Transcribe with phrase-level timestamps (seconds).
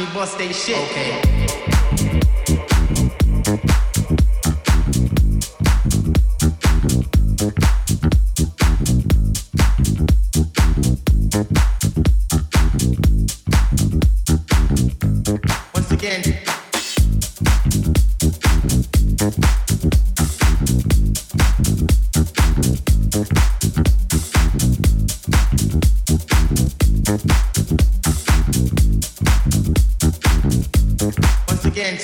[0.00, 0.76] me bust they shit.
[0.90, 1.29] Okay.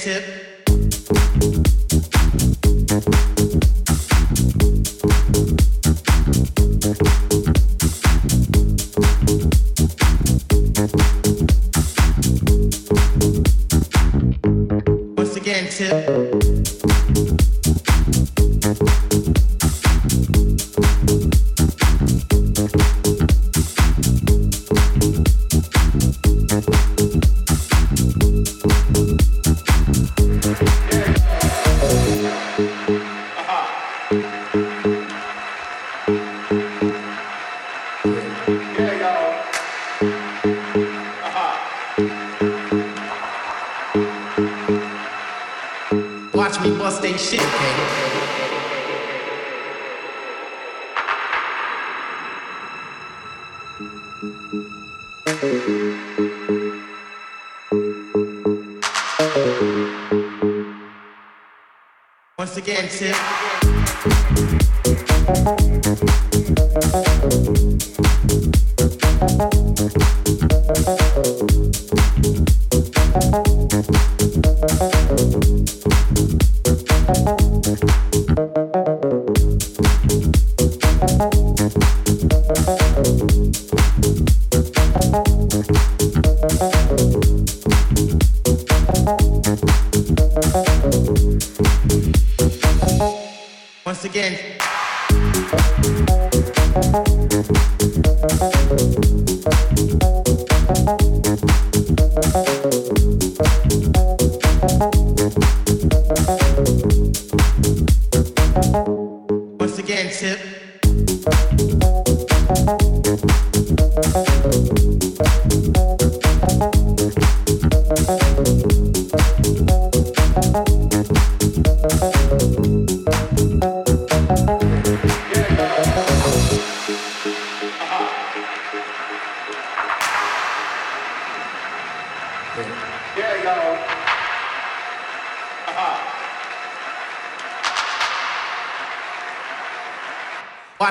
[0.06, 0.45] Tip.
[93.84, 94.36] Once again.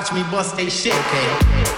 [0.06, 0.94] Watch me bust they shit.
[0.94, 1.75] Okay.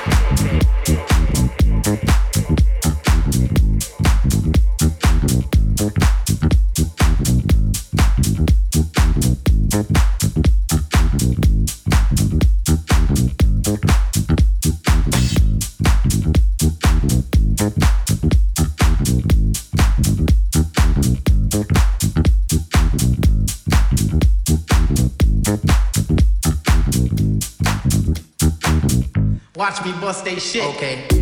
[30.09, 30.65] Bust they shit.
[30.65, 31.18] Okay.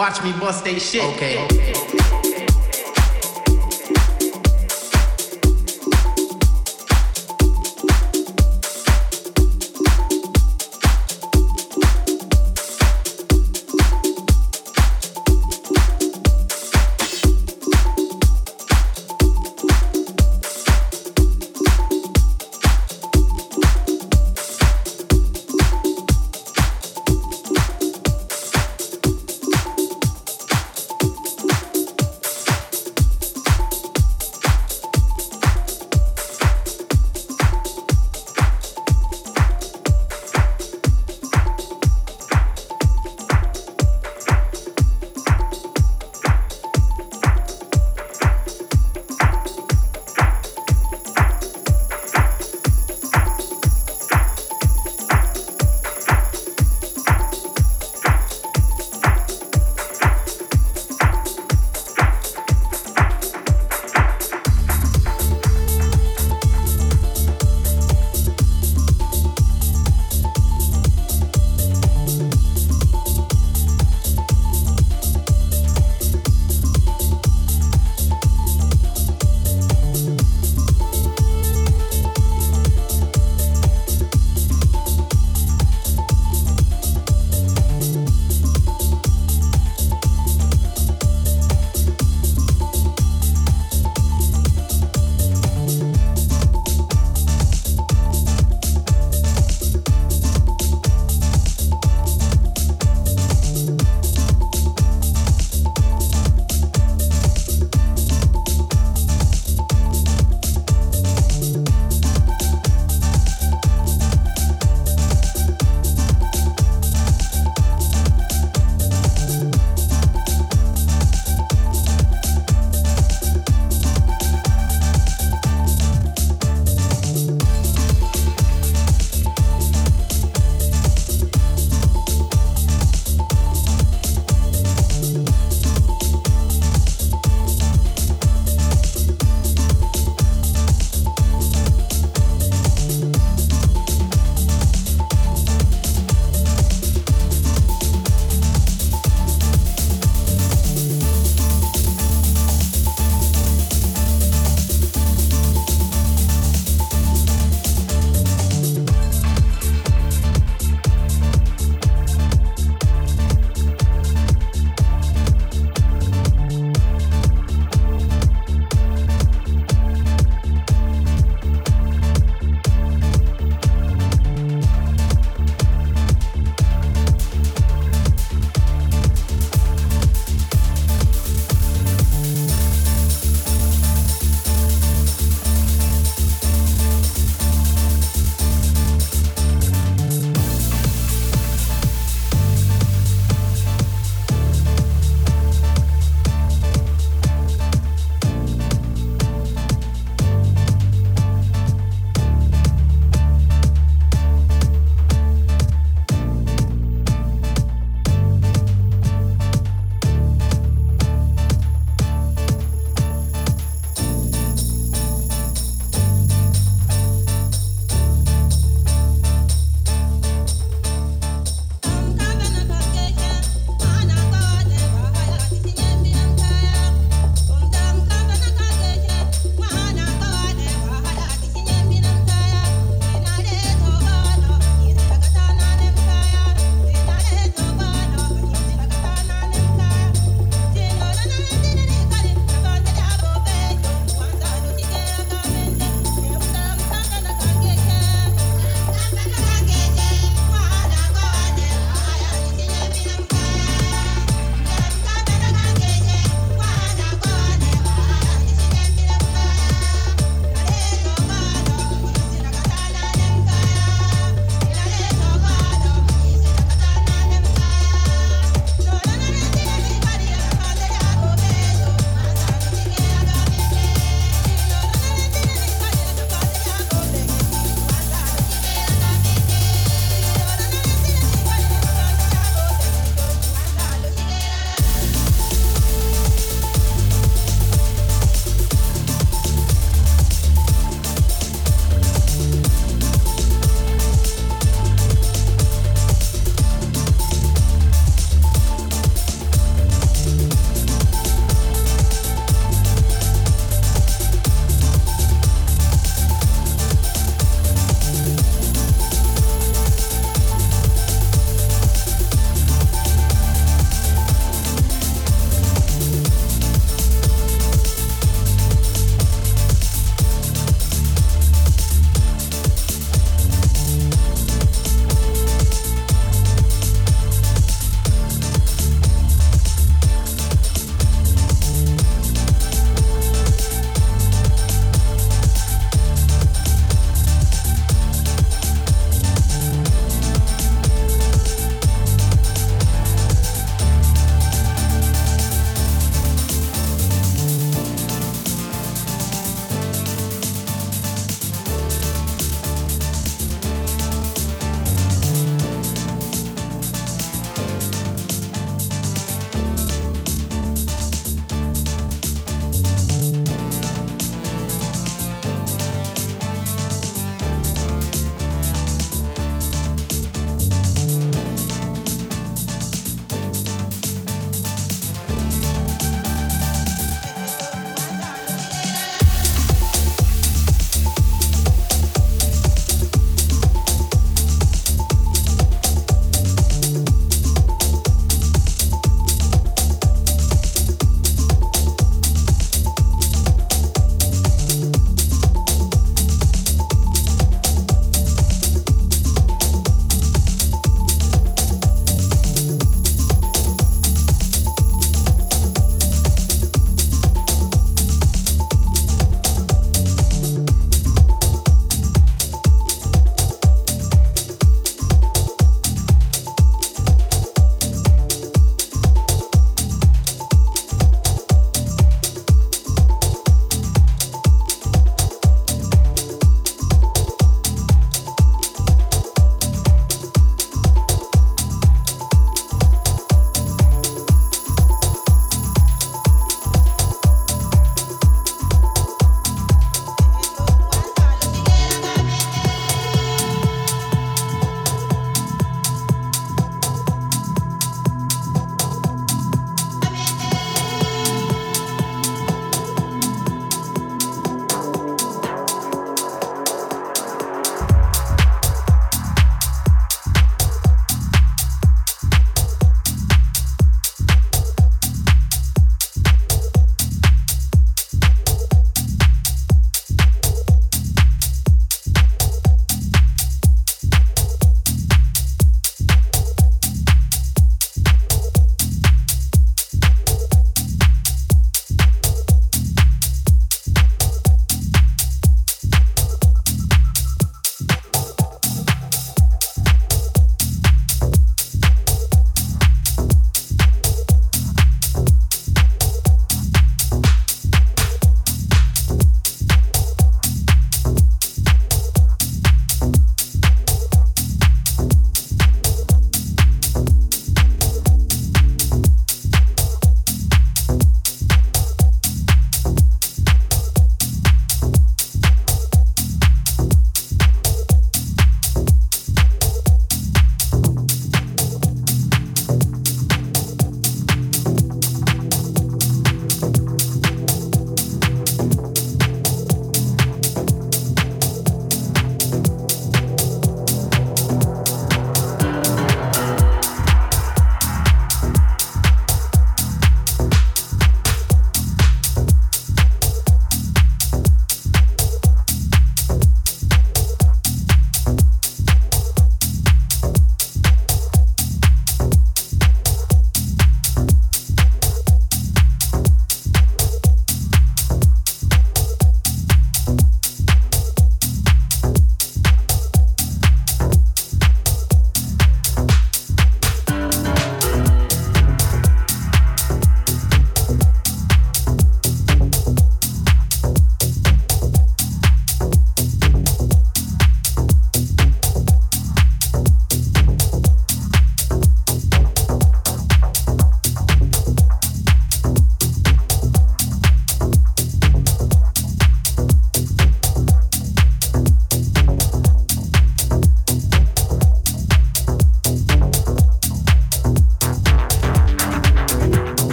[0.00, 1.04] Watch me bust they shit.
[1.04, 1.89] Okay.